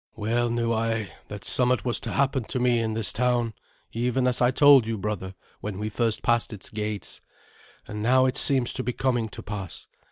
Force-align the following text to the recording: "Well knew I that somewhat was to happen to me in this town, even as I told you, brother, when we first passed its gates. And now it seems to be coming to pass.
"Well 0.15 0.49
knew 0.49 0.73
I 0.73 1.13
that 1.27 1.43
somewhat 1.45 1.85
was 1.85 1.99
to 1.99 2.13
happen 2.13 2.43
to 2.45 2.59
me 2.59 2.79
in 2.79 2.95
this 2.95 3.13
town, 3.13 3.53
even 3.91 4.25
as 4.25 4.41
I 4.41 4.49
told 4.49 4.87
you, 4.87 4.97
brother, 4.97 5.35
when 5.59 5.77
we 5.77 5.89
first 5.89 6.23
passed 6.23 6.51
its 6.53 6.71
gates. 6.71 7.21
And 7.87 8.01
now 8.01 8.25
it 8.25 8.35
seems 8.35 8.73
to 8.73 8.83
be 8.83 8.93
coming 8.93 9.29
to 9.29 9.43
pass. 9.43 9.85